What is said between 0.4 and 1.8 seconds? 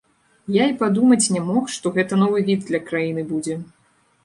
Я і падумаць не мог,